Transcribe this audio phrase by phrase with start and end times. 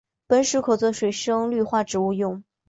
[0.25, 2.43] 本属可做水生绿化植物用。